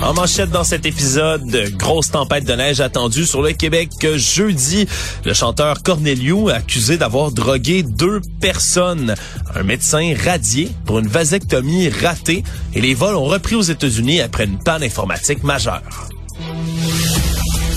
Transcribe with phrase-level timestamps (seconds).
[0.00, 4.86] En manchette dans cet épisode, grosse tempête de neige attendue sur le Québec jeudi.
[5.24, 9.14] Le chanteur Corneliu accusé d'avoir drogué deux personnes.
[9.54, 12.44] Un médecin radié pour une vasectomie ratée
[12.74, 16.08] et les vols ont repris aux États-Unis après une panne informatique majeure.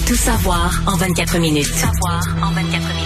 [0.05, 1.67] Tout savoir en 24 minutes.
[1.67, 3.00] Tout savoir en 24 minutes.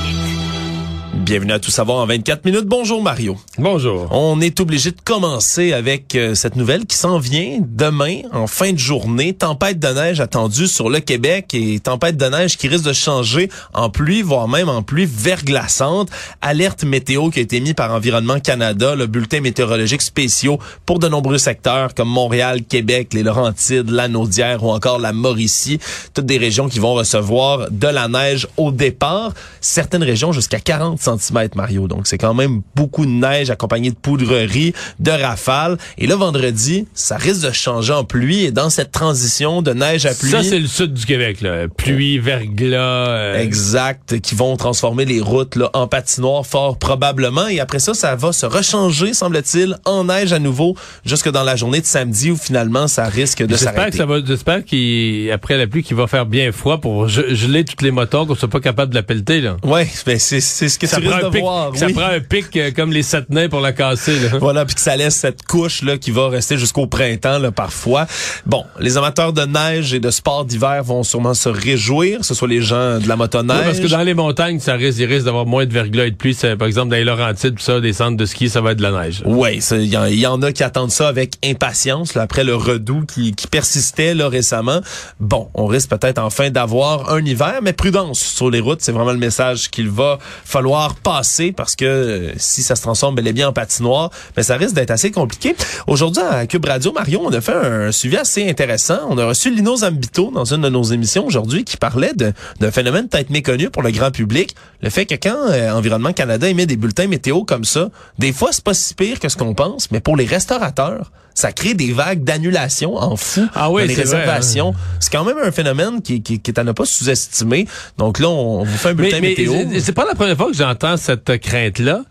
[1.26, 2.66] Bienvenue à Tout savoir en 24 minutes.
[2.68, 3.36] Bonjour Mario.
[3.58, 4.08] Bonjour.
[4.12, 8.74] On est obligé de commencer avec euh, cette nouvelle qui s'en vient demain en fin
[8.74, 9.34] de journée.
[9.34, 13.50] Tempête de neige attendue sur le Québec et tempête de neige qui risque de changer
[13.74, 16.10] en pluie, voire même en pluie verglaçante.
[16.44, 21.08] Alerte météo qui a été mise par Environnement Canada, le bulletin météorologique spéciaux pour de
[21.08, 25.80] nombreux secteurs comme Montréal, Québec, les Laurentides, la Naudière ou encore la Mauricie.
[26.14, 29.34] Toutes des régions qui vont recevoir de la neige au départ.
[29.60, 31.14] Certaines régions jusqu'à 40 cm
[31.55, 31.88] Mario.
[31.88, 35.77] Donc, c'est quand même beaucoup de neige accompagné de poudrerie, de rafales.
[35.97, 38.45] Et là, vendredi, ça risque de changer en pluie.
[38.45, 40.31] Et dans cette transition de neige à pluie...
[40.31, 41.67] Ça, c'est le sud du Québec, là.
[41.67, 43.08] Pluie, verglas...
[43.09, 43.41] Euh...
[43.41, 44.19] Exact.
[44.19, 47.47] Qui vont transformer les routes là, en patinoire fort probablement.
[47.47, 51.55] Et après ça, ça va se rechanger, semble-t-il, en neige à nouveau jusque dans la
[51.55, 53.66] journée de samedi où finalement, ça risque de s'arrêter.
[53.66, 54.25] J'espère que ça va...
[54.25, 58.36] J'espère qu'après la pluie, qu'il va faire bien froid pour geler toutes les moteurs, qu'on
[58.36, 59.58] soit pas capable de la pelleter, là.
[59.63, 60.99] Ouais, ben c'est ce que ça
[61.31, 61.94] pic, voir, Ça oui.
[61.94, 64.20] prend un pic euh, comme les sept nains pour la casser.
[64.20, 64.38] Là.
[64.39, 68.08] Voilà, puis que ça laisse cette couche là qui va rester jusqu'au printemps là, parfois.
[68.45, 72.33] Bon, les amateurs de neige et de sport d'hiver vont sûrement se réjouir, que ce
[72.33, 73.58] soit les gens de la motoneige.
[73.59, 76.11] Oui, parce que dans les montagnes, ça risque, il risque d'avoir moins de verglas et
[76.11, 76.33] de pluie.
[76.33, 78.83] Ça, par exemple, dans les Laurentides, ça, des centres de ski, ça va être de
[78.83, 79.22] la neige.
[79.26, 83.06] Oui, il y, y, en a qui attendent ça avec impatience là, après le redout
[83.06, 84.82] qui, qui persistait là, récemment.
[85.20, 89.11] Bon, on risque peut-être enfin d'avoir un hiver, mais prudence sur les routes, c'est vraiment
[89.11, 93.33] le message qu'il va falloir passer parce que euh, si ça se transforme bel et
[93.33, 95.56] bien en patinoire, mais ça risque d'être assez compliqué.
[95.88, 99.00] Aujourd'hui, à Cube Radio, Marion, on a fait un suivi assez intéressant.
[99.10, 103.08] On a reçu Lino Zambito dans une de nos émissions aujourd'hui qui parlait d'un phénomène
[103.08, 104.55] peut-être méconnu pour le grand public.
[104.82, 107.89] Le fait que quand euh, Environnement Canada émet des bulletins météo comme ça,
[108.20, 111.52] des fois, c'est pas si pire que ce qu'on pense, mais pour les restaurateurs, ça
[111.52, 114.70] crée des vagues d'annulation en fou ah oui, dans les réservations.
[114.70, 114.98] Hein.
[115.00, 117.68] C'est quand même un phénomène qui, qui, qui est à ne pas sous-estimer.
[117.98, 119.54] Donc là, on, on vous fait un bulletin mais, météo.
[119.80, 122.04] C'est pas la première fois que j'entends cette crainte-là.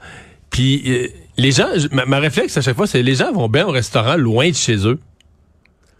[0.51, 1.09] Puis euh,
[1.39, 4.17] les gens, ma, ma, réflexe à chaque fois, c'est les gens vont bien au restaurant
[4.17, 5.01] loin de chez eux.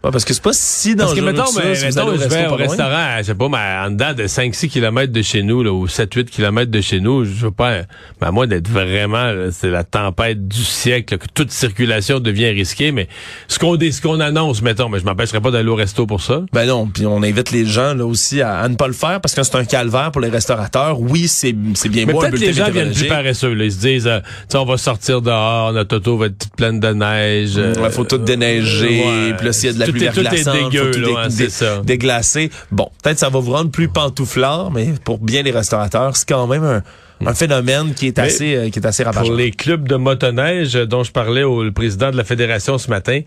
[0.05, 2.03] Ouais, parce que c'est pas si dangereux Parce que, mettons, que ça, mais, si mettons
[2.03, 5.11] vous allez je vais au restaurant, je sais pas, mais en dedans de 5-6 km
[5.11, 7.81] de chez nous, là, ou 7-8 km de chez nous, je veux pas,
[8.21, 12.51] mais à moins d'être vraiment, c'est la tempête du siècle, là, que toute circulation devient
[12.51, 13.07] risquée, mais
[13.47, 16.43] ce qu'on ce qu'on annonce, mettons, mais je m'empêcherai pas d'aller au resto pour ça.
[16.53, 19.19] Ben non, puis on invite les gens là aussi à, à, ne pas le faire
[19.21, 20.99] parce que c'est un calvaire pour les restaurateurs.
[21.01, 23.65] Oui, c'est bien mais beau un peut-être les gens viennent plus paresseux, là.
[23.65, 24.19] ils se disent, euh,
[24.53, 27.53] on va sortir dehors, notre auto va être toute pleine de neige.
[27.55, 29.33] Il euh, faut tout déneiger, ouais.
[29.35, 31.27] puis là s'il y a de la tout est, tout est verglaçante, dégueu, tout là,
[31.27, 31.81] dé, dé, ça.
[31.83, 32.51] déglacé.
[32.71, 36.47] Bon, peut-être ça va vous rendre plus pantouflard, mais pour bien les restaurateurs, c'est quand
[36.47, 36.83] même un,
[37.25, 39.27] un phénomène qui est Mais assez euh, qui est assez ravageur.
[39.27, 42.89] Pour les clubs de motoneige dont je parlais au le président de la fédération ce
[42.89, 43.21] matin,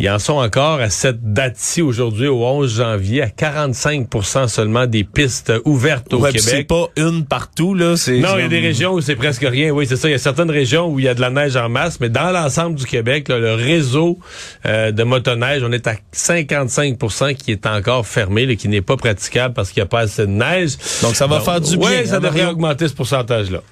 [0.00, 5.02] ils en sont encore à cette date-ci aujourd'hui au 11 janvier à 45% seulement des
[5.02, 6.48] pistes ouvertes au ouais, Québec.
[6.48, 9.70] C'est pas une partout là, Non, il y a des régions où c'est presque rien.
[9.70, 11.56] Oui, c'est ça, il y a certaines régions où il y a de la neige
[11.56, 14.18] en masse, mais dans l'ensemble du Québec, là, le réseau
[14.66, 18.96] euh, de motoneige, on est à 55% qui est encore fermé, là, qui n'est pas
[18.96, 20.76] praticable parce qu'il n'y a pas assez de neige.
[21.02, 21.90] Donc ça va Donc, faire du bien.
[22.02, 23.62] Oui, ça devrait augmenter ce pourcentage-là.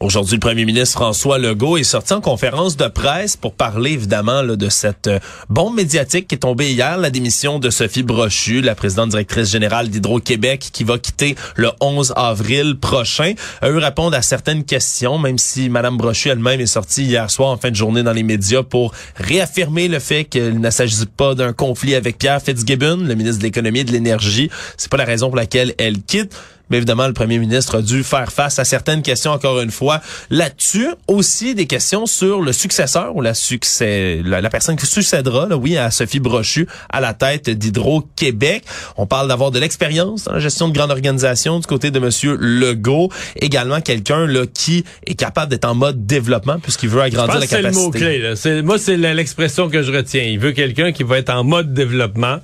[0.00, 4.44] Aujourd'hui, le premier ministre François Legault est sorti en conférence de presse pour parler évidemment
[4.44, 8.76] de cette euh, bombe médiatique qui est tombée hier, la démission de Sophie Brochu, la
[8.76, 13.32] présidente directrice générale d'Hydro-Québec, qui va quitter le 11 avril prochain.
[13.60, 17.48] A eu répondre à certaines questions, même si Madame Brochu elle-même est sortie hier soir
[17.48, 21.34] en fin de journée dans les médias pour réaffirmer le fait qu'il ne s'agit pas
[21.34, 24.48] d'un conflit avec Pierre Fitzgibbon, le ministre de l'économie et de l'énergie.
[24.76, 26.36] C'est pas la raison pour laquelle elle quitte.
[26.70, 30.00] Mais évidemment, le premier ministre a dû faire face à certaines questions, encore une fois,
[30.30, 30.88] là-dessus.
[31.06, 35.56] Aussi des questions sur le successeur ou la succès, la, la personne qui succédera, là,
[35.56, 38.64] oui, à Sophie Brochu à la tête d'Hydro-Québec.
[38.96, 42.36] On parle d'avoir de l'expérience dans la gestion de grandes organisations du côté de Monsieur
[42.38, 43.10] Legault.
[43.36, 47.46] Également quelqu'un là qui est capable d'être en mode développement puisqu'il veut agrandir la que
[47.46, 47.84] c'est le capacité.
[47.84, 48.18] mot-clé.
[48.18, 48.36] là.
[48.36, 50.22] C'est- Moi, c'est l'expression que je retiens.
[50.22, 52.38] Il veut quelqu'un qui va être en mode développement.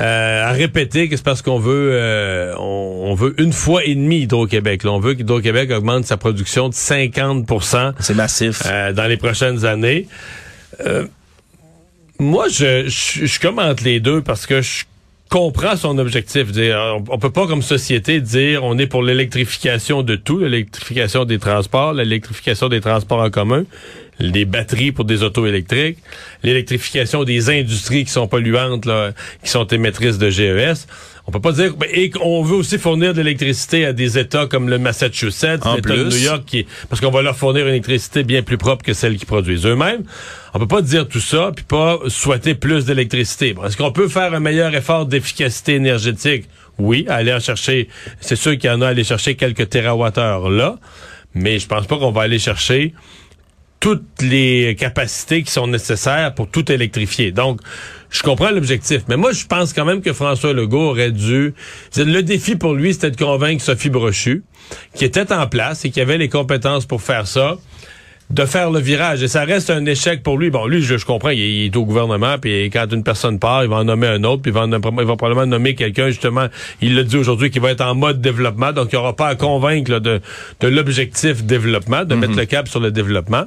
[0.00, 3.94] Euh, à répéter que c'est parce qu'on veut, euh, on, on veut une fois et
[3.94, 4.82] demi Hydro-Québec.
[4.84, 7.46] On veut qu'Hydro-Québec augmente sa production de 50
[7.98, 8.62] C'est massif.
[8.66, 10.06] euh, dans les prochaines années.
[10.84, 11.06] Euh,
[12.18, 14.84] moi, je, je, je suis comme entre les deux parce que je
[15.28, 16.52] comprends son objectif.
[16.52, 21.24] Dire, on, on peut pas comme société dire on est pour l'électrification de tout, l'électrification
[21.24, 23.64] des transports, l'électrification des transports en commun,
[24.18, 25.98] les batteries pour des autos électriques,
[26.42, 30.86] l'électrification des industries qui sont polluantes, là, qui sont émettrices de GES.
[31.28, 34.68] On peut pas dire et qu'on veut aussi fournir de l'électricité à des États comme
[34.68, 36.04] le Massachusetts, l'État de.
[36.04, 39.16] New York, qui, parce qu'on va leur fournir une électricité bien plus propre que celle
[39.16, 40.04] qu'ils produisent eux-mêmes.
[40.54, 43.54] On peut pas dire tout ça puis pas souhaiter plus d'électricité.
[43.54, 46.44] Bon, Est-ce qu'on peut faire un meilleur effort d'efficacité énergétique?
[46.78, 47.88] Oui, aller en chercher.
[48.20, 50.78] C'est sûr qu'il y en a à aller chercher quelques térawattheures là,
[51.34, 52.94] mais je pense pas qu'on va aller chercher
[53.80, 57.32] toutes les capacités qui sont nécessaires pour tout électrifier.
[57.32, 57.60] Donc,
[58.10, 61.54] je comprends l'objectif, mais moi, je pense quand même que François Legault aurait dû...
[61.96, 64.44] Le défi pour lui, c'était de convaincre Sophie Brochu,
[64.94, 67.56] qui était en place et qui avait les compétences pour faire ça,
[68.28, 69.22] de faire le virage.
[69.22, 70.50] Et ça reste un échec pour lui.
[70.50, 73.38] Bon, lui, je, je comprends, il, est- il est au gouvernement, puis quand une personne
[73.38, 75.74] part, il va en nommer un autre, puis il va, en- il va probablement nommer
[75.76, 76.46] quelqu'un, justement,
[76.82, 79.28] il l'a dit aujourd'hui, qui va être en mode développement, donc il n'y aura pas
[79.28, 80.20] à convaincre là, de,
[80.60, 83.44] de l'objectif développement, de mettre le cap sur le développement.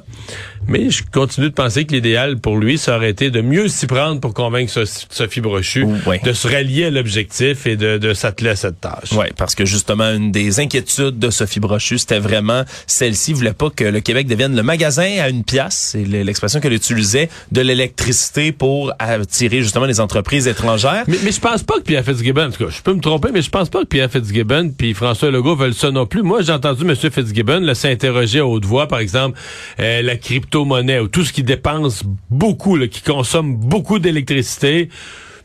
[0.68, 3.86] Mais je continue de penser que l'idéal pour lui, ça aurait été de mieux s'y
[3.86, 5.86] prendre pour convaincre So- Sophie Brochu,
[6.22, 9.10] de se rallier à l'objectif et de, de s'atteler à cette tâche.
[9.12, 13.32] Oui, parce que justement, une des inquiétudes de Sophie Brochu, c'était vraiment celle-ci.
[13.32, 17.30] voulait pas que le Québec devienne le magasin à une pièce, c'est l'expression qu'elle utilisait,
[17.50, 21.04] de l'électricité pour attirer justement les entreprises étrangères.
[21.08, 23.30] Mais, mais je pense pas que Pierre Fitzgibbon, en tout cas, je peux me tromper,
[23.32, 26.22] mais je pense pas que Pierre Fitzgibbon puis François Legault veulent ça non plus.
[26.22, 26.94] Moi, j'ai entendu M.
[26.94, 29.38] Fitzgibbon s'interroger à haute voix, par exemple,
[29.80, 30.16] euh, la
[30.50, 34.88] crypto-monnaie ou tout ce qui dépense beaucoup, là, qui consomme beaucoup d'électricité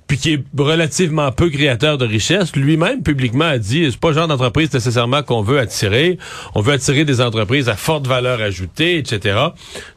[0.08, 4.14] puis qui est relativement peu créateur de richesse, lui-même publiquement a dit c'est pas le
[4.14, 6.20] genre d'entreprise nécessairement qu'on veut attirer.
[6.54, 9.40] On veut attirer des entreprises à forte valeur ajoutée, etc.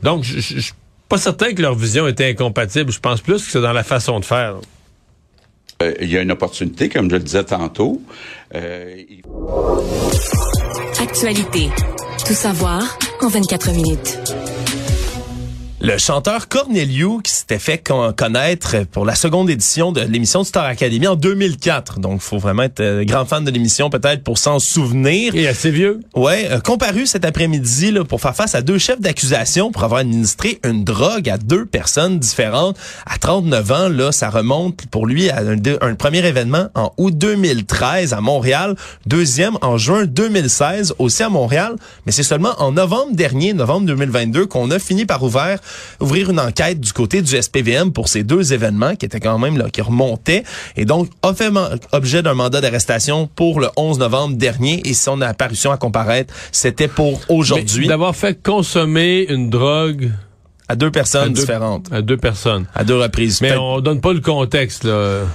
[0.03, 0.73] Donc, je suis
[1.11, 2.91] pas certain que leur vision était incompatible.
[2.91, 4.57] Je pense plus que c'est dans la façon de faire.
[5.83, 8.01] Euh, il y a une opportunité, comme je le disais tantôt.
[8.55, 8.97] Euh,
[11.03, 11.69] Actualité.
[12.27, 14.19] Tout savoir en 24 minutes.
[15.81, 20.47] Le chanteur Corneliu qui s'était fait con- connaître pour la seconde édition de l'émission de
[20.47, 22.01] Star Academy en 2004.
[22.01, 25.37] Donc, faut vraiment être euh, grand fan de l'émission peut-être pour s'en souvenir.
[25.37, 26.01] Et assez vieux.
[26.17, 30.01] Ouais, euh, comparu cet après-midi là, pour faire face à deux chefs d'accusation pour avoir
[30.01, 32.77] administré une drogue à deux personnes différentes.
[33.07, 35.43] À 39 ans, là, ça remonte pour lui à
[35.81, 38.75] un premier événement en août 2013 à Montréal,
[39.07, 44.47] deuxième en juin 2016 aussi à Montréal, mais c'est seulement en novembre dernier, novembre 2022,
[44.47, 45.61] qu'on a fini par ouvrir,
[46.01, 49.57] ouvrir une enquête du côté du SPVM pour ces deux événements qui étaient quand même
[49.59, 50.45] là, qui remontaient.
[50.77, 51.51] Et donc a fait
[51.93, 56.89] objet d'un mandat d'arrestation pour le 11 novembre dernier et son apparition à comparaître, c'était
[56.89, 57.87] pour aujourd'hui.
[57.87, 60.11] D'avoir fait consommer une drogue
[60.69, 62.67] à deux à personnes deux, différentes, à deux personnes.
[62.75, 63.41] à deux reprises.
[63.41, 64.87] Mais on donne pas le contexte.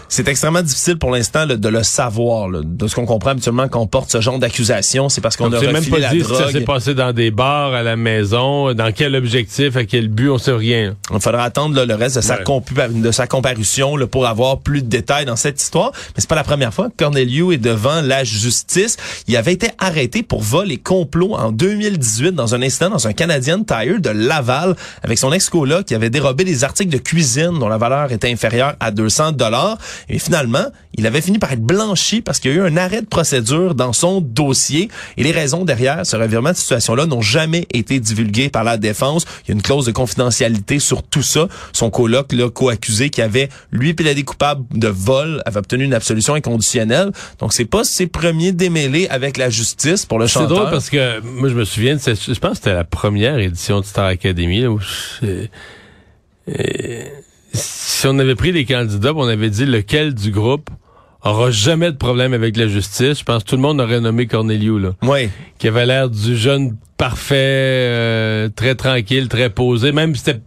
[0.09, 2.49] C'est extrêmement difficile pour l'instant de le savoir.
[2.49, 2.61] là.
[2.63, 5.59] De ce qu'on comprend habituellement qu'on porte ce genre d'accusation, c'est parce qu'on On a
[5.59, 7.95] sait même refilé pas la dit si ça s'est passé dans des bars, à la
[7.95, 10.95] maison, dans quel objectif, à quel but, on sait rien.
[11.13, 12.89] Il faudra attendre là, le reste de sa, Ouais.
[12.89, 15.91] de sa comparution là, pour avoir plus de détails dans cette histoire.
[15.93, 18.97] Mais c'est pas la première fois que Corneliu est devant la justice.
[19.27, 23.13] Il avait été arrêté pour vol et complot en 2018 dans un incident dans un
[23.13, 27.69] Canadian Tire de Laval avec son ex-coloc qui avait dérobé des articles de cuisine dont
[27.69, 29.77] la valeur était inférieure à 200 dollars.
[30.09, 30.65] Et finalement,
[30.97, 33.73] il avait fini par être blanchi parce qu'il y a eu un arrêt de procédure
[33.73, 34.89] dans son dossier.
[35.15, 39.25] Et les raisons derrière ce revirement de situation-là n'ont jamais été divulguées par la défense.
[39.45, 41.47] Il y a une clause de confidentialité sur tout ça.
[41.71, 46.33] Son coloc, là, co-accusé, qui avait, lui, plaidé coupable de vol, avait obtenu une absolution
[46.33, 47.11] inconditionnelle.
[47.39, 50.57] Donc, c'est pas ses premiers démêlés avec la justice pour le C'est chanteur.
[50.57, 53.39] drôle parce que moi, je me souviens, de cette- je pense que c'était la première
[53.39, 54.79] édition de Star Academy, là, où
[57.53, 60.69] si on avait pris les candidats, on avait dit lequel du groupe
[61.23, 64.27] aura jamais de problème avec la justice, je pense que tout le monde aurait nommé
[64.27, 64.93] Corneliu, là.
[65.03, 65.29] Oui.
[65.57, 69.91] qui avait l'air du jeune parfait, euh, très tranquille, très posé.
[69.91, 70.41] Même c'était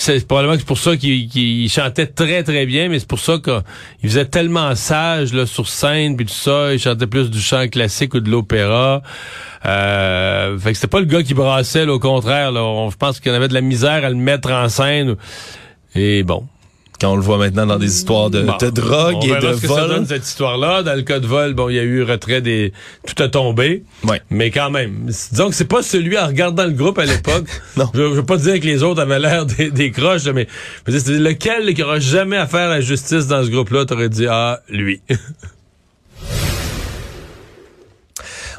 [0.00, 3.38] c'est probablement que c'est pour ça qu'il chantait très très bien, mais c'est pour ça
[3.42, 6.72] qu'il faisait tellement sage là sur scène puis tout ça.
[6.72, 9.02] Il chantait plus du chant classique ou de l'opéra.
[9.66, 12.52] Euh, fait que c'était pas le gars qui brassait, là, au contraire.
[12.52, 15.16] Là, je pense qu'il y avait de la misère à le mettre en scène.
[15.96, 16.44] Et bon,
[17.00, 19.52] Quand on le voit maintenant dans des histoires de, Bon, de drogue on et de
[19.52, 20.82] ce que ça donne cette histoire-là.
[20.82, 22.72] Dans le cas de vol, bon, il y a eu retrait des,
[23.06, 23.84] tout a tombé.
[24.04, 24.20] Ouais.
[24.30, 27.46] Mais quand même, disons que c'est pas celui en regardant le groupe à l'époque.
[27.76, 27.88] Non.
[27.94, 30.48] Je, je veux pas dire que les autres avaient l'air des, des croches, mais
[30.88, 34.26] dire, c'est lequel qui aura jamais à faire la justice dans ce groupe-là, t'aurais dit
[34.28, 35.00] ah lui.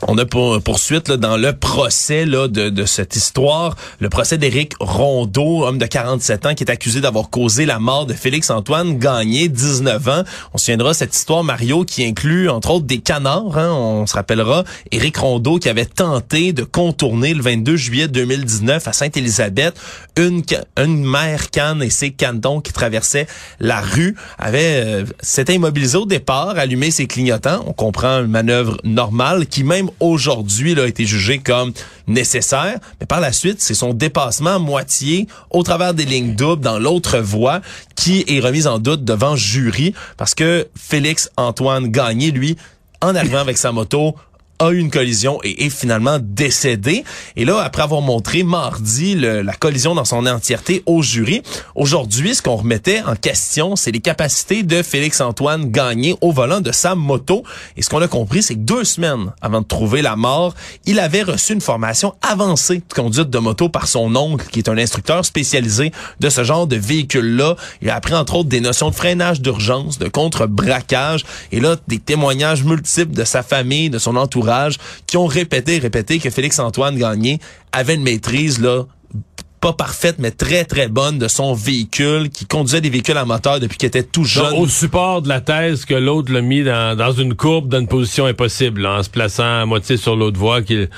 [0.08, 4.38] On a pour, poursuite là, dans le procès là, de, de cette histoire, le procès
[4.38, 8.98] d'Éric Rondeau, homme de 47 ans, qui est accusé d'avoir causé la mort de Félix-Antoine
[8.98, 10.24] Gagné, 19 ans.
[10.54, 13.58] On se souviendra cette histoire, Mario, qui inclut entre autres des canards.
[13.58, 18.88] Hein, on se rappellera Éric Rondeau qui avait tenté de contourner le 22 juillet 2019
[18.88, 19.80] à Sainte-Élisabeth
[20.18, 20.44] une,
[20.78, 23.28] une mère canne et ses canetons qui traversaient
[23.60, 27.64] la rue avait euh, s'était immobilisé au départ, allumé ses clignotants.
[27.66, 31.74] On comprend une manœuvre normale qui même aujourd'hui a été jugée comme
[32.08, 36.64] nécessaire, mais par la suite, c'est son dépassement à moitié au travers des lignes doubles
[36.64, 37.62] dans l'autre voie
[37.96, 42.58] qui est remise en doute devant jury parce que Félix Antoine Gagné, lui,
[43.02, 44.16] en arrivant avec sa moto,
[44.60, 47.06] a eu une collision et est finalement décédé.
[47.38, 51.42] Et là, après avoir montré mardi la collision dans son entièreté au jury,
[51.76, 56.74] aujourd'hui, ce qu'on remettait en question, c'est les capacités de Félix-Antoine Gagné au volant de
[56.74, 57.44] sa moto.
[57.78, 60.54] Et ce qu'on a compris, c'est que deux semaines avant de trouver la mort,
[60.86, 64.68] il avait reçu une formation avancée de conduite de moto par son oncle, qui est
[64.68, 67.56] un instructeur spécialisé de ce genre de véhicule-là.
[67.82, 71.24] Il a appris entre autres des notions de freinage d'urgence, de contre-braquage,
[71.54, 74.49] et là, des témoignages multiples de sa famille, de son entourage
[75.08, 77.40] qui ont répété, répété que Félix-Antoine Gagné
[77.72, 78.84] avait une maîtrise là
[79.60, 83.60] pas parfaite, mais très, très bonne de son véhicule, qui conduisait des véhicules à moteur
[83.60, 84.54] depuis qu'il était tout jeune.
[84.54, 87.88] au support de la thèse que l'autre l'a mis dans, dans une courbe, dans une
[87.88, 90.90] position impossible, en se plaçant à moitié sur l'autre voie, qu'il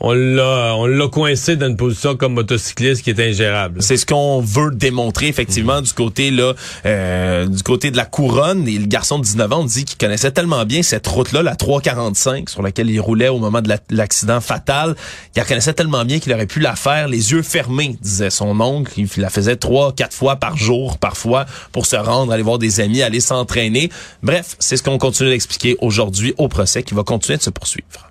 [0.00, 3.82] on l'a on l'a coincé dans une position comme motocycliste qui est ingérable.
[3.82, 6.54] C'est ce qu'on veut démontrer effectivement du côté là
[6.86, 10.30] euh, du côté de la couronne et le garçon de 19 ans dit qu'il connaissait
[10.30, 14.40] tellement bien cette route là la 345 sur laquelle il roulait au moment de l'accident
[14.40, 14.96] fatal,
[15.36, 18.58] il la connaissait tellement bien qu'il aurait pu la faire les yeux fermés disait son
[18.60, 22.58] oncle, il la faisait trois quatre fois par jour parfois pour se rendre aller voir
[22.58, 23.90] des amis, aller s'entraîner.
[24.22, 28.10] Bref, c'est ce qu'on continue d'expliquer aujourd'hui au procès qui va continuer de se poursuivre.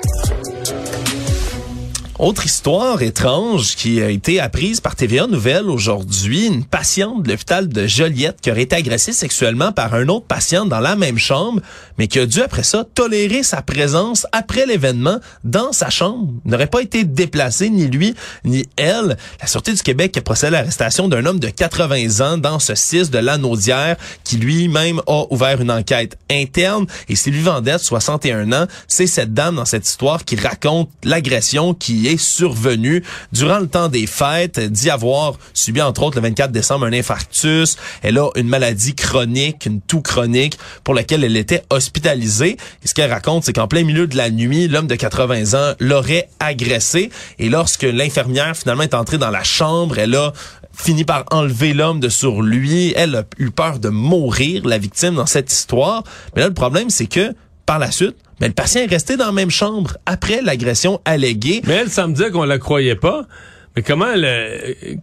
[2.21, 7.67] Autre histoire étrange qui a été apprise par TVA Nouvelle aujourd'hui, une patiente de l'hôpital
[7.67, 11.63] de Joliette qui aurait été agressée sexuellement par un autre patient dans la même chambre,
[11.97, 16.31] mais qui a dû après ça tolérer sa présence après l'événement dans sa chambre.
[16.45, 18.13] N'aurait pas été déplacé ni lui
[18.45, 19.17] ni elle.
[19.41, 22.75] La Sûreté du Québec a procédé à l'arrestation d'un homme de 80 ans dans ce
[22.75, 28.53] 6 de la Naudière qui lui-même a ouvert une enquête interne et Sylvie Vendette, 61
[28.53, 33.67] ans, c'est cette dame dans cette histoire qui raconte l'agression qui est survenue durant le
[33.67, 37.77] temps des fêtes, d'y avoir subi entre autres le 24 décembre un infarctus.
[38.01, 42.57] Elle a une maladie chronique, une toux chronique pour laquelle elle était hospitalisée.
[42.83, 45.75] Et ce qu'elle raconte, c'est qu'en plein milieu de la nuit, l'homme de 80 ans
[45.79, 47.09] l'aurait agressée.
[47.39, 50.33] Et lorsque l'infirmière finalement est entrée dans la chambre, elle a
[50.73, 52.93] fini par enlever l'homme de sur lui.
[52.95, 56.03] Elle a eu peur de mourir, la victime, dans cette histoire.
[56.35, 57.33] Mais là, le problème, c'est que
[57.65, 61.61] par la suite, mais le patient est resté dans la même chambre après l'agression alléguée.
[61.67, 63.27] Mais elle, ça me dit qu'on la croyait pas.
[63.75, 64.07] Mais comment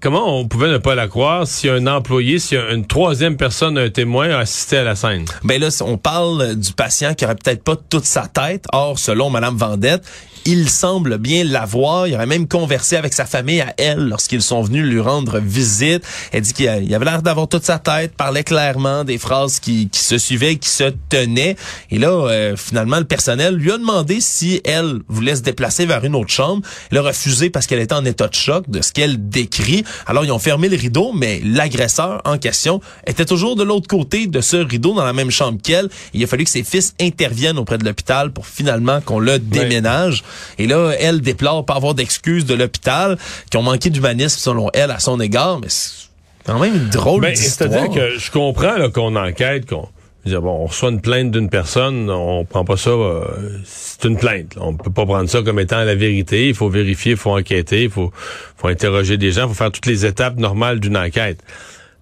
[0.02, 3.88] comment on pouvait ne pas la croire si un employé, si une troisième personne, un
[3.88, 5.24] témoin, a assisté à la scène?
[5.44, 8.66] Ben là, on parle du patient qui aurait peut-être pas toute sa tête.
[8.72, 10.02] Or, selon Madame Vendette,
[10.44, 12.06] il semble bien l'avoir.
[12.06, 16.04] Il aurait même conversé avec sa famille à elle lorsqu'ils sont venus lui rendre visite.
[16.32, 20.00] Elle dit qu'il avait l'air d'avoir toute sa tête, parlait clairement des phrases qui, qui
[20.00, 21.56] se suivaient, qui se tenaient.
[21.90, 26.04] Et là, euh, finalement, le personnel lui a demandé si elle voulait se déplacer vers
[26.04, 26.62] une autre chambre.
[26.90, 29.84] Elle a refusé parce qu'elle était en état de choc de ce qu'elle décrit.
[30.06, 34.26] Alors, ils ont fermé le rideau, mais l'agresseur en question était toujours de l'autre côté
[34.26, 35.88] de ce rideau dans la même chambre qu'elle.
[36.14, 40.24] Il a fallu que ses fils interviennent auprès de l'hôpital pour finalement qu'on le déménage.
[40.58, 43.18] Et là, elle déplore pas avoir d'excuses de l'hôpital,
[43.50, 46.08] qui ont manqué d'humanisme selon elle à son égard, mais c'est
[46.44, 47.70] quand même une drôle ben, d'histoire.
[47.70, 49.88] C'est-à-dire que je comprends qu'on enquête, qu'on
[50.36, 53.24] bon, on reçoit une plainte d'une personne, on prend pas ça, euh,
[53.64, 54.56] c'est une plainte.
[54.60, 56.48] On peut pas prendre ça comme étant la vérité.
[56.48, 58.12] Il faut vérifier, il faut enquêter, il faut,
[58.56, 61.42] faut interroger des gens, il faut faire toutes les étapes normales d'une enquête.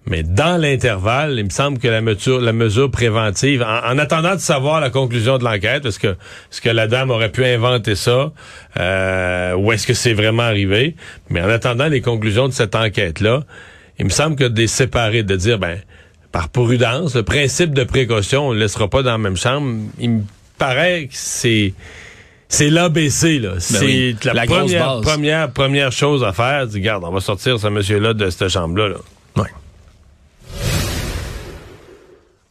[0.07, 4.39] Mais dans l'intervalle, il me semble que la mesure, la mesure préventive, en, attendant de
[4.39, 8.31] savoir la conclusion de l'enquête, est-ce que, est-ce que la dame aurait pu inventer ça,
[8.79, 10.95] euh, ou est-ce que c'est vraiment arrivé,
[11.29, 13.43] mais en attendant les conclusions de cette enquête-là,
[13.99, 15.77] il me semble que de les séparer, de dire, ben,
[16.31, 20.09] par prudence, le principe de précaution, on ne laissera pas dans la même chambre, il
[20.09, 20.21] me
[20.57, 21.73] paraît que c'est
[22.49, 23.55] c'est l'ABC, là.
[23.55, 26.65] Ben c'est la, première, première, première chose à faire.
[26.65, 28.87] Dis, regarde, on va sortir ce monsieur-là de cette chambre-là.
[28.87, 28.95] Là.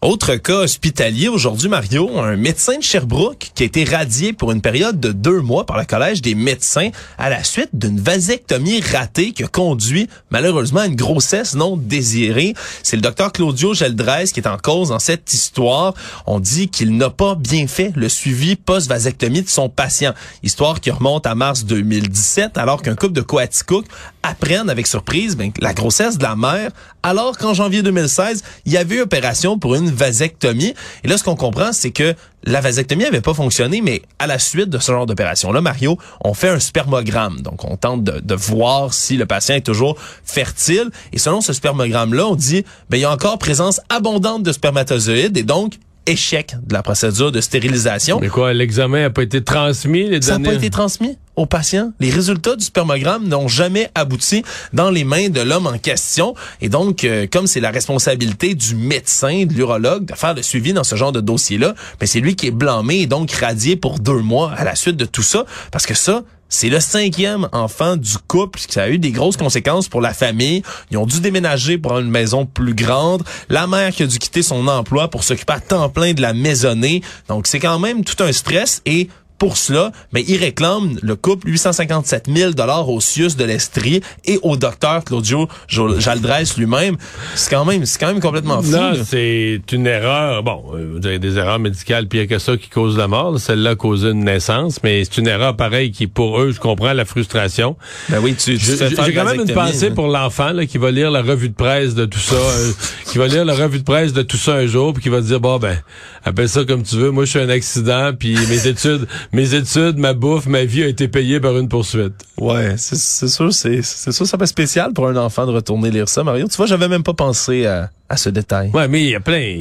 [0.06, 4.60] Autre cas hospitalier aujourd'hui, Mario, un médecin de Sherbrooke qui a été radié pour une
[4.60, 9.32] période de deux mois par le Collège des médecins à la suite d'une vasectomie ratée
[9.32, 12.54] qui a conduit malheureusement à une grossesse non désirée.
[12.84, 15.92] C'est le docteur Claudio Geldresse qui est en cause dans cette histoire.
[16.24, 20.14] On dit qu'il n'a pas bien fait le suivi post-vasectomie de son patient.
[20.44, 23.86] Histoire qui remonte à mars 2017 alors qu'un couple de Coaticook
[24.22, 26.70] apprennent avec surprise ben, la grossesse de la mère
[27.06, 30.74] alors qu'en janvier 2016, il y avait eu opération pour une vasectomie.
[31.04, 34.40] Et là, ce qu'on comprend, c'est que la vasectomie avait pas fonctionné, mais à la
[34.40, 37.42] suite de ce genre d'opération-là, Mario, on fait un spermogramme.
[37.42, 40.90] Donc, on tente de, de, voir si le patient est toujours fertile.
[41.12, 45.36] Et selon ce spermogramme-là, on dit, ben, il y a encore présence abondante de spermatozoïdes
[45.36, 45.74] et donc,
[46.06, 48.18] échec de la procédure de stérilisation.
[48.20, 50.08] Mais quoi, l'examen n'a pas été transmis?
[50.08, 51.92] Les Ça n'a pas été transmis aux patients.
[52.00, 56.34] Les résultats du spermogramme n'ont jamais abouti dans les mains de l'homme en question.
[56.60, 60.72] Et donc, euh, comme c'est la responsabilité du médecin, de l'urologue, de faire le suivi
[60.72, 63.98] dans ce genre de dossier-là, ben c'est lui qui est blâmé et donc radié pour
[63.98, 65.44] deux mois à la suite de tout ça.
[65.70, 69.88] Parce que ça, c'est le cinquième enfant du couple, ça a eu des grosses conséquences
[69.88, 70.62] pour la famille.
[70.90, 73.24] Ils ont dû déménager pour une maison plus grande.
[73.48, 76.34] La mère qui a dû quitter son emploi pour s'occuper à temps plein de la
[76.34, 77.02] maisonnée.
[77.28, 81.16] Donc c'est quand même tout un stress et pour cela, mais ben, il réclame le
[81.16, 86.96] couple 857 000 dollars au CIUS de l'Estrie et au docteur Claudio Jaldresse lui-même.
[87.34, 88.70] C'est quand même, c'est quand même complètement fou.
[88.70, 90.42] Non, c'est une erreur.
[90.42, 93.38] Bon, euh, vous avez des erreurs médicales pire que ça qui causent la mort.
[93.38, 96.92] Celle-là a causé une naissance, mais c'est une erreur pareille qui, pour eux, je comprends
[96.92, 97.76] la frustration.
[98.08, 101.22] Ben oui, tu, tu J'ai quand même une pensée pour l'enfant qui va lire la
[101.22, 102.72] revue de presse de tout ça, euh,
[103.06, 105.20] qui va lire la revue de presse de tout ça un jour, puis qui va
[105.20, 105.78] dire bon ben,
[106.24, 107.10] appelle ça comme tu veux.
[107.10, 110.86] Moi, je suis un accident, puis mes études mes études, ma bouffe, ma vie a
[110.86, 112.14] été payée par une poursuite.
[112.38, 116.24] Ouais, c'est sûr, c'est sûr, ça fait spécial pour un enfant de retourner lire ça,
[116.24, 116.46] Mario.
[116.48, 118.70] Tu vois, j'avais même pas pensé à, à, ce détail.
[118.72, 119.56] Ouais, mais il y a plein.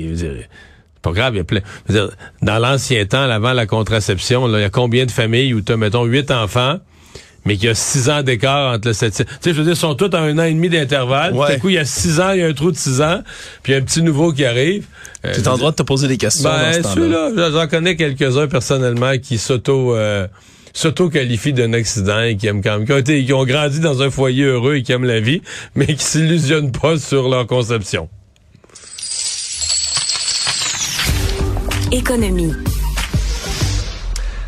[1.02, 1.62] pas grave, il y a plein.
[1.90, 2.10] Dire,
[2.42, 5.78] dans l'ancien temps, avant la contraception, il y a combien de familles où tu as,
[5.78, 6.80] mettons, huit enfants?
[7.46, 9.28] mais qu'il y a six ans d'écart entre le septième.
[9.28, 11.34] Tu sais, je veux dire, ils sont tous à un an et demi d'intervalle.
[11.34, 11.60] Ouais.
[11.60, 13.22] coup, il y a six ans, il y a un trou de six ans,
[13.62, 14.88] puis il y a un petit nouveau qui arrive.
[15.26, 16.50] Euh, tu es en droit de te poser des questions.
[16.50, 19.96] Ben, celui-là, j'en connais quelques-uns personnellement qui s'auto...
[19.96, 20.28] Euh,
[20.74, 24.02] s'auto-qualifient d'un accident et qui aiment quand même, qui ont, été, qui ont grandi dans
[24.02, 25.42] un foyer heureux et qui aiment la vie,
[25.74, 28.10] mais qui s'illusionnent pas sur leur conception.
[31.94, 32.52] Économie.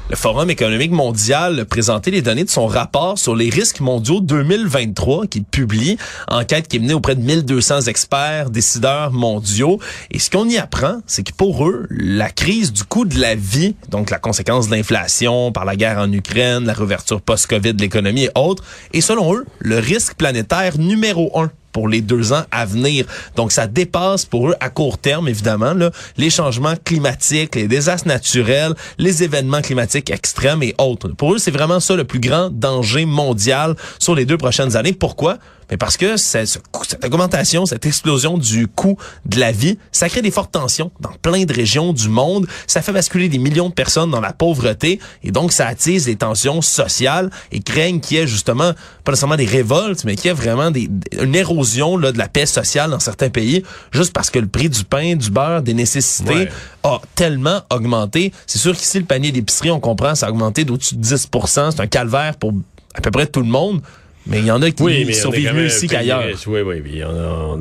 [0.10, 4.22] Le Forum économique mondial a présenté les données de son rapport sur les risques mondiaux
[4.22, 5.98] 2023 qu'il publie,
[6.30, 9.82] enquête qui est menée auprès de 1200 experts, décideurs mondiaux.
[10.10, 13.36] Et ce qu'on y apprend, c'est que pour eux, la crise du coût de la
[13.36, 17.82] vie, donc la conséquence de l'inflation par la guerre en Ukraine, la réouverture post-Covid de
[17.82, 22.42] l'économie et autres, est selon eux le risque planétaire numéro un pour les deux ans
[22.50, 23.06] à venir.
[23.36, 28.08] Donc, ça dépasse pour eux à court terme, évidemment, là, les changements climatiques, les désastres
[28.08, 31.10] naturels, les événements climatiques extrêmes et autres.
[31.10, 34.92] Pour eux, c'est vraiment ça le plus grand danger mondial sur les deux prochaines années.
[34.92, 35.38] Pourquoi?
[35.70, 36.62] mais parce que cette,
[37.04, 41.44] augmentation, cette explosion du coût de la vie, ça crée des fortes tensions dans plein
[41.44, 42.48] de régions du monde.
[42.68, 46.16] Ça fait basculer des millions de personnes dans la pauvreté et donc ça attise les
[46.16, 48.72] tensions sociales et craignent qu'il y ait justement,
[49.04, 52.28] pas nécessairement des révoltes, mais qu'il y ait vraiment des, une érosion là, de la
[52.28, 55.74] paix sociale dans certains pays juste parce que le prix du pain, du beurre, des
[55.74, 56.48] nécessités
[56.84, 58.32] a tellement augmenté.
[58.46, 61.82] C'est sûr qu'ici, le panier d'épicerie, on comprend, ça a augmenté d'au-dessus de 10% C'est
[61.82, 62.54] un calvaire pour
[62.94, 63.82] à peu près tout le monde.
[64.30, 66.24] Mais il y en a qui oui, survivent mieux ici qu'ailleurs.
[66.48, 67.02] Oui, oui, oui.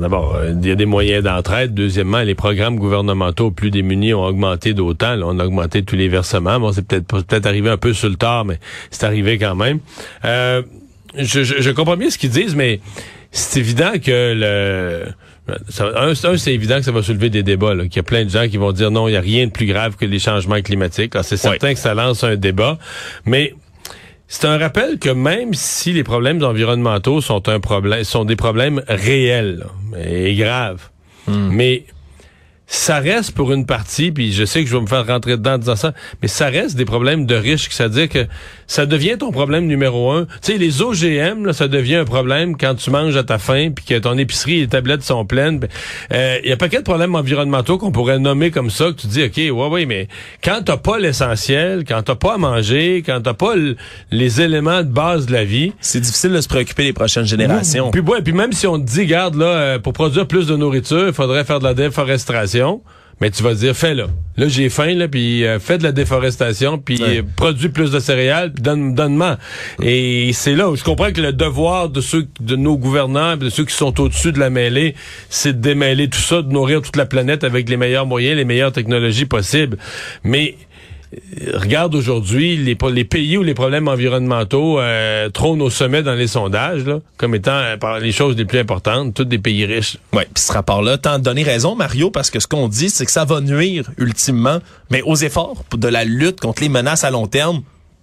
[0.01, 1.73] D'abord, euh, il y a des moyens d'entraide.
[1.73, 5.17] Deuxièmement, les programmes gouvernementaux plus démunis ont augmenté d'autant.
[5.21, 6.59] On a augmenté tous les versements.
[6.59, 8.59] Bon, c'est peut-être peut-être arrivé un peu sur le tard, mais
[8.91, 9.79] c'est arrivé quand même.
[10.25, 10.61] Euh,
[11.17, 12.81] je, je, comprends bien ce qu'ils disent, mais
[13.31, 15.05] c'est évident que le...
[15.79, 17.75] un, c'est évident que ça va soulever des débats.
[17.75, 19.51] Qu'il y a plein de gens qui vont dire non, il n'y a rien de
[19.51, 21.13] plus grave que les changements climatiques.
[21.23, 22.77] C'est certain que ça lance un débat,
[23.25, 23.53] mais
[24.27, 28.83] c'est un rappel que même si les problèmes environnementaux sont un problème, sont des problèmes
[28.87, 29.65] réels
[29.97, 30.89] et graves,
[31.27, 31.49] hmm.
[31.51, 31.85] mais
[32.69, 35.53] ça reste pour une partie, puis je sais que je vais me faire rentrer dedans
[35.53, 38.27] en disant ça, mais ça reste des problèmes de riches, c'est-à-dire que
[38.67, 40.25] ça devient ton problème numéro un.
[40.25, 43.71] Tu sais, les OGM, là, ça devient un problème quand tu manges à ta faim,
[43.73, 45.59] puis que ton épicerie et les tablettes sont pleines.
[46.11, 49.07] Il euh, y a pas de problèmes environnementaux qu'on pourrait nommer comme ça, que tu
[49.07, 50.07] dis, OK, ouais, ouais, mais
[50.43, 53.53] quand t'as pas l'essentiel, quand t'as pas à manger, quand t'as pas
[54.11, 55.73] les éléments de base de la vie...
[55.79, 57.91] C'est difficile de se préoccuper des prochaines générations.
[57.91, 60.55] Puis, ouais, puis même si on te dit, garde, là, euh, pour produire plus de
[60.55, 62.81] nourriture, il faudrait faire de la déforestation
[63.21, 64.05] mais tu vas dire, fais-le.
[64.37, 67.17] Là, j'ai faim, là, puis euh, fais de la déforestation, puis Ouais.
[67.19, 69.37] euh, produis plus de céréales, puis donne, donne-moi.
[69.81, 73.49] Et c'est là où je comprends que le devoir de ceux, de nos gouvernants, de
[73.49, 74.93] ceux qui sont au-dessus de la mêlée,
[75.29, 78.45] c'est de démêler tout ça, de nourrir toute la planète avec les meilleurs moyens, les
[78.45, 79.77] meilleures technologies possibles.
[80.23, 80.55] Mais
[81.53, 86.83] regarde aujourd'hui les, pays où les problèmes environnementaux euh, trônent au sommet dans les sondages,
[86.85, 89.97] là, comme étant euh, les choses les plus importantes, tous des pays riches.
[90.13, 93.05] Oui, puis ce rapport-là tente de donner raison, Mario, parce que ce qu'on dit, c'est
[93.05, 94.59] que ça va nuire ultimement,
[94.91, 97.61] mais aux efforts de la lutte contre les menaces à long terme,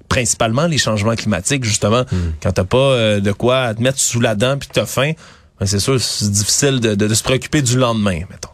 [0.08, 2.04] principalement les changements climatiques, justement.
[2.42, 5.12] Quand t'as pas euh, de quoi te mettre sous la dent puis t'as faim,
[5.60, 8.48] ben c'est sûr, c'est difficile de, de- de se préoccuper du lendemain, mettons.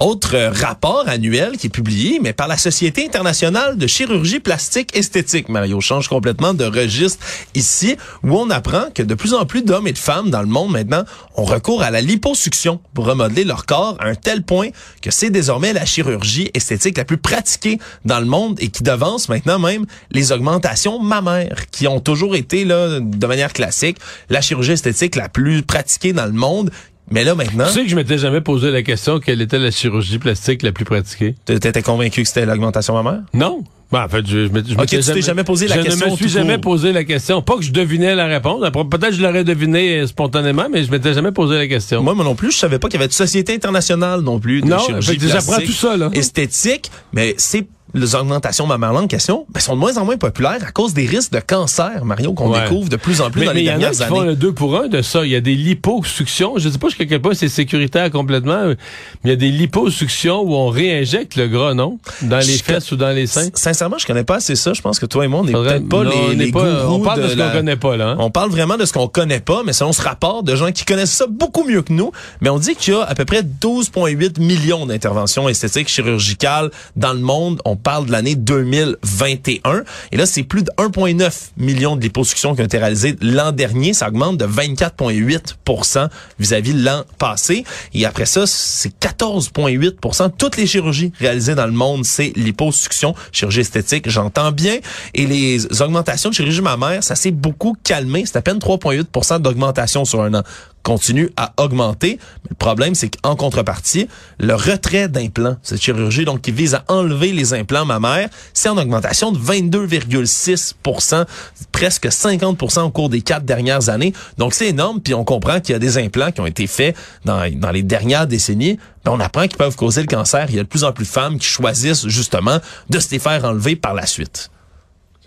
[0.00, 5.48] Autre rapport annuel qui est publié, mais par la Société internationale de chirurgie plastique esthétique.
[5.48, 9.86] Mario change complètement de registre ici, où on apprend que de plus en plus d'hommes
[9.86, 11.04] et de femmes dans le monde maintenant
[11.36, 15.30] ont recours à la liposuction pour remodeler leur corps à un tel point que c'est
[15.30, 19.86] désormais la chirurgie esthétique la plus pratiquée dans le monde et qui devance maintenant même
[20.10, 25.28] les augmentations mammaires qui ont toujours été là de manière classique la chirurgie esthétique la
[25.28, 26.72] plus pratiquée dans le monde.
[27.10, 29.70] Mais là maintenant, Tu sais que je m'étais jamais posé la question quelle était la
[29.70, 31.34] chirurgie plastique la plus pratiquée.
[31.44, 33.20] t'étais convaincu que c'était l'augmentation mammaire?
[33.34, 33.62] Non.
[33.92, 36.16] Ben, en fait, je, je, m'étais- je tu jamais posé la je question ne me
[36.16, 36.62] suis jamais court.
[36.62, 37.42] posé la question.
[37.42, 38.60] Pas que je devinais la réponse.
[38.72, 42.02] Peut-être que je l'aurais deviné euh, spontanément, mais je m'étais jamais posé la question.
[42.02, 44.62] Moi, moi non plus, je savais pas qu'il y avait de société internationale non plus
[44.62, 46.08] de Non, chirurgie fait j'apprends tout ça, là.
[46.12, 50.58] esthétique, mais c'est les augmentations mammaires en question ben, sont de moins en moins populaires
[50.66, 52.62] à cause des risques de cancer, Mario, qu'on Ouais.
[52.62, 54.20] découvre de plus en plus mais dans mais les il y en a dernières font
[54.20, 54.30] années.
[54.30, 55.24] le deux pour un de ça.
[55.24, 56.54] Il y a des liposuctions.
[56.58, 58.76] Je sais pas jusqu'à quel point c'est sécuritaire complètement, mais
[59.24, 61.98] il y a des liposuctions où on réinjecte le gras, non?
[62.22, 63.48] Dans les Je- fesses ou dans les seins?
[63.54, 64.72] Sincèrement, je connais pas assez ça.
[64.72, 66.86] Je pense que toi et moi, on n'est peut-être pas non, on les, les pas-
[66.88, 68.16] on parle de ce qu'on la- connaît pas, là, hein.
[68.18, 70.84] On parle vraiment de ce qu'on connaît pas, mais selon ce rapport de gens qui
[70.84, 73.42] connaissent ça beaucoup mieux que nous, mais on dit qu'il y a à peu près
[73.42, 77.60] 12,8 millions d'interventions esthétiques chirurgicales dans le monde.
[77.64, 79.84] On parle de l'année 2021.
[80.10, 83.92] Et là, c'est plus de 1,9 millions de liposuctions qui ont été réalisées l'an dernier.
[83.92, 86.08] Ça augmente de 24,8%
[86.40, 87.64] vis-à-vis de l'an passé.
[87.92, 93.60] Et après ça, c'est 14,8% Toutes les chirurgies réalisées dans le monde, c'est liposuction, chirurgie
[93.60, 94.78] esthétique, j'entends bien.
[95.12, 98.24] Et les augmentations de chirurgie mammaire, ça s'est beaucoup calmé.
[98.26, 100.42] C'est à peine 3,8% d'augmentation sur un an
[100.84, 102.20] continue à augmenter.
[102.48, 104.06] Le problème, c'est qu'en contrepartie,
[104.38, 108.78] le retrait d'implants, cette chirurgie donc qui vise à enlever les implants mammaires, c'est en
[108.78, 111.24] augmentation de 22,6%
[111.72, 114.12] presque 50% au cours des quatre dernières années.
[114.38, 116.96] Donc c'est énorme, puis on comprend qu'il y a des implants qui ont été faits
[117.24, 118.78] dans, dans les dernières décennies.
[119.04, 120.46] Ben, on apprend qu'ils peuvent causer le cancer.
[120.50, 122.58] Il y a de plus en plus de femmes qui choisissent justement
[122.90, 124.50] de se les faire enlever par la suite.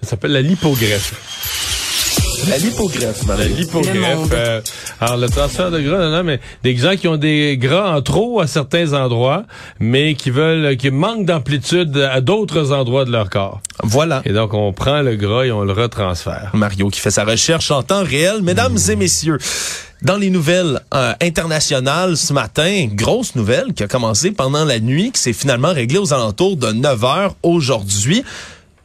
[0.02, 1.87] Ça s'appelle la lipogreffe.
[2.46, 3.50] La lipogreffe, La Marie.
[3.54, 4.30] lipogreffe.
[4.32, 4.62] euh,
[5.02, 8.02] alors, le transfert de gras, non, non, mais des gens qui ont des gras en
[8.02, 9.44] trop à certains endroits,
[9.80, 13.62] mais qui veulent, qui manquent d'amplitude à d'autres endroits de leur corps.
[13.84, 14.22] Voilà.
[14.26, 16.52] Et donc, on prend le gras et on le retransfère.
[16.54, 18.42] Mario qui fait sa recherche en temps réel.
[18.44, 19.40] Mesdames et messieurs,
[20.04, 25.12] dans les nouvelles euh, internationales ce matin, grosse nouvelle qui a commencé pendant la nuit,
[25.12, 28.24] qui s'est finalement réglée aux alentours de 9 heures aujourd'hui.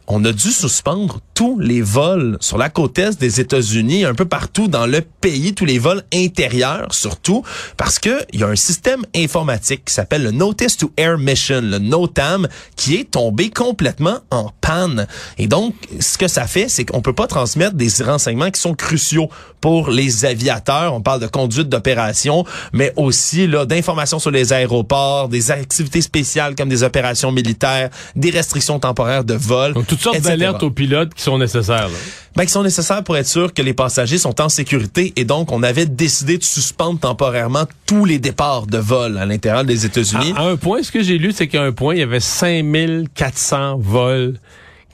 [0.08, 4.24] On a dû suspendre tous les vols sur la côte est des États-Unis, un peu
[4.24, 7.42] partout dans le pays, tous les vols intérieurs surtout,
[7.76, 11.60] parce que il y a un système informatique qui s'appelle le Notice to Air Mission,
[11.62, 15.06] le NOTAM, qui est tombé complètement en panne.
[15.38, 18.74] Et donc, ce que ça fait, c'est qu'on peut pas transmettre des renseignements qui sont
[18.74, 19.28] cruciaux
[19.60, 20.94] pour les aviateurs.
[20.94, 26.54] On parle de conduite d'opération, mais aussi là d'informations sur les aéroports, des activités spéciales
[26.54, 29.74] comme des opérations militaires, des restrictions temporaires de vol.
[29.74, 31.88] Donc, toutes sortes d'alertes aux pilotes qui sont nécessaires.
[31.88, 31.94] là?
[32.34, 35.52] Ben, qui sont nécessaires pour être sûr que les passagers sont en sécurité et donc
[35.52, 40.32] on avait décidé de suspendre temporairement tous les départs de vol à l'intérieur des États-Unis.
[40.36, 42.20] À, à un point, ce que j'ai lu, c'est qu'à un point, il y avait
[42.20, 44.34] 5400 vols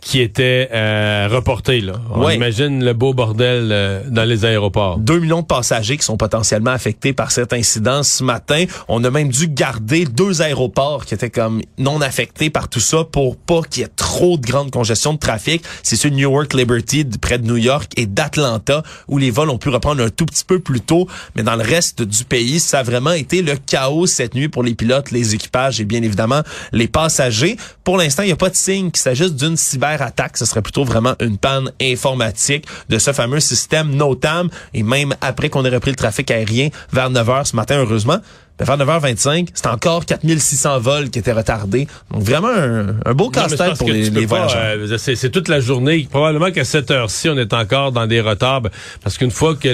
[0.00, 1.80] qui étaient euh, reportés.
[1.80, 1.94] Là.
[2.12, 2.36] On Ouais.
[2.36, 4.98] imagine le beau bordel euh, dans les aéroports.
[4.98, 8.64] 2 millions de passagers qui sont potentiellement affectés par cet incident ce matin.
[8.88, 13.04] On a même dû garder deux aéroports qui étaient comme non affectés par tout ça
[13.04, 15.62] pour pas qu'il y ait trop de grande congestion de trafic.
[15.82, 19.58] C'est ceux de Newark Liberty près de New York et d'Atlanta où les vols ont
[19.58, 21.08] pu reprendre un tout petit peu plus tôt.
[21.36, 24.62] Mais dans le reste du pays, ça a vraiment été le chaos cette nuit pour
[24.62, 27.56] les pilotes, les équipages et bien évidemment les passagers.
[27.84, 29.56] Pour l'instant, il n'y a pas de signe qu'il s'agisse d'une
[29.92, 30.36] cyberattaque.
[30.36, 34.48] Ce serait plutôt vraiment une panne informatique de ce fameux système NOTAM.
[34.74, 38.18] Et même après qu'on ait repris le trafic aérien vers 9 heures ce matin, heureusement,
[38.60, 41.86] vers 9h25, c'est encore 4600 vols qui étaient retardés.
[42.10, 44.76] Donc vraiment un, un beau casse-tête pour les, les voyageurs.
[44.78, 46.06] Euh, c'est toute la journée.
[46.10, 48.62] Probablement qu'à cette heure-ci, on est encore dans des retards.
[49.02, 49.68] Parce qu'une fois que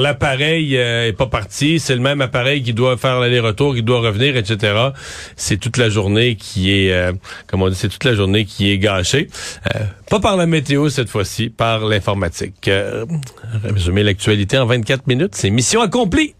[0.00, 4.00] l'appareil euh, est pas parti, c'est le même appareil qui doit faire l'aller-retour, qui doit
[4.00, 4.90] revenir, etc.
[5.36, 7.12] C'est toute la journée qui est, euh,
[7.46, 9.28] comment on dit, c'est toute la journée qui est gâchée.
[9.74, 12.70] Euh, pas par la météo cette fois-ci, par l'informatique.
[13.64, 16.34] résumer l'actualité en 24 minutes, c'est mission accomplie.